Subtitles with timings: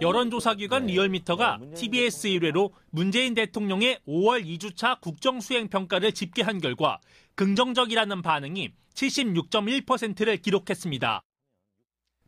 [0.00, 6.98] 여론조사기관 리얼미터가 TBS 1회로 문재인 대통령의 5월 2주차 국정수행평가를 집계한 결과
[7.34, 11.22] 긍정적이라는 반응이 76.1%를 기록했습니다.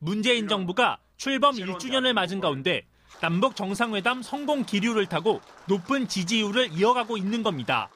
[0.00, 2.86] 문재인 정부가 출범 1주년을 맞은 가운데
[3.20, 7.88] 남북 정상회담 성공 기류를 타고 높은 지지율을 이어가고 있는 겁니다.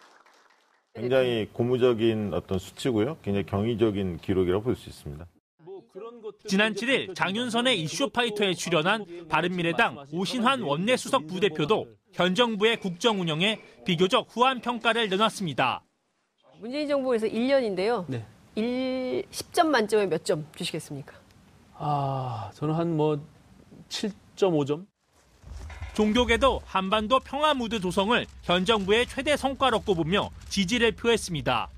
[0.94, 3.18] 굉장히 고무적인 어떤 수치고요.
[3.22, 5.26] 굉장히 경이적인 기록이라고 볼 수 있습니다.
[6.46, 14.60] 지난 7일 장윤선의 이슈파이터에 출연한 바른미래당 오신환 원내수석 부대표도 현 정부의 국정 운영에 비교적 후한
[14.60, 15.82] 평가를 내놨습니다.
[16.60, 18.04] 문재인 정부에서 1년인데요.
[18.08, 18.24] 네.
[18.56, 21.14] 1, 10점 만점에 몇 점 주시겠습니까?
[21.74, 23.18] 아, 저는 한 뭐
[23.88, 24.86] 7.5점?
[25.94, 31.68] 종교계도 한반도 평화 무드 조성을 현 정부의 최대 성과로 꼽으며 지지를 표했습니다.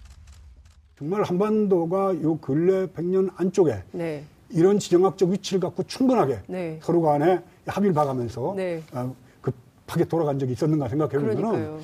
[0.98, 4.24] 정말 한반도가 요 근래 100년 안쪽에 네.
[4.52, 6.78] 이런 지정학적 위치를 갖고 충분하게 네.
[6.82, 8.82] 서로 간에 합의를 봐가면서 네.
[8.92, 11.80] 어, 급하게 돌아간 적이 있었는가 생각해 보면 그러니까요.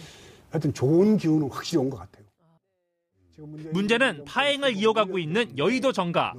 [0.50, 2.24] 하여튼 좋은 기운은 확실히 온 것 같아요.
[3.72, 6.34] 문제는 파행을 이어가고 있는 여의도 정가.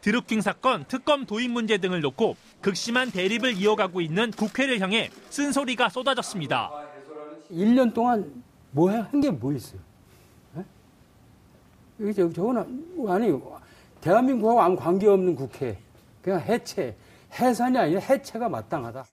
[0.00, 6.70] 드루킹 사건, 특검 도입 문제 등을 놓고 극심한 대립을 이어가고 있는 국회를 향해 쓴소리가 쏟아졌습니다.
[7.50, 9.80] 1년 동안 뭐 한 게 뭐 있어요?
[12.16, 12.62] 저, 저거는
[13.08, 13.30] 아니
[14.02, 15.78] 대한민국하고 아무 관계없는 국회
[16.20, 16.94] 그냥 해체
[17.40, 19.04] 해산이 아니라 해체가 마땅하다.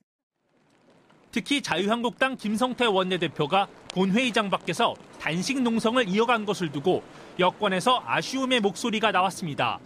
[1.32, 7.02] 특히 자유한국당 김성태 원내대표가 본회의장 밖에서 단식 농성을 이어간 것을 두고
[7.38, 9.78] 여권에서 아쉬움의 목소리가 나왔습니다.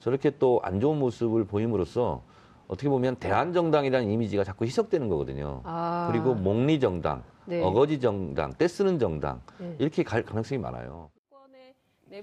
[0.00, 2.22] 저렇게 또 안 좋은 모습을 보임으로써
[2.68, 5.62] 어떻게 보면 대한정당이라는 이미지가 자꾸 희석되는 거거든요.
[5.64, 6.08] 아.
[6.12, 7.62] 그리고 목리 정당, 네.
[7.62, 9.74] 어거지 정당, 떼쓰는 정당 네.
[9.78, 11.08] 이렇게 갈 가능성이 많아요.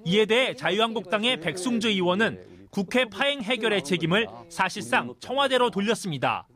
[0.05, 6.47] 이에 대해 자유한국당의 백승주 의원은 국회 파행 해결의 책임을 사실상 청와대로 돌렸습니다.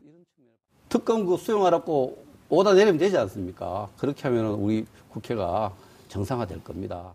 [0.88, 3.90] 특검 그 수용하라고 오다 내리면 되지 않습니까?
[3.98, 5.74] 그렇게 하면 우리 국회가
[6.08, 7.14] 정상화될 겁니다.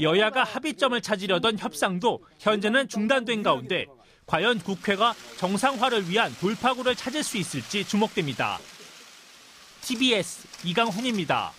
[0.00, 3.86] 여야가 합의점을 찾으려던 협상도 현재는 중단된 가운데
[4.26, 8.58] 과연 국회가 정상화를 위한 돌파구를 찾을 수 있을지 주목됩니다.
[9.82, 11.52] TBS 이강훈입니다.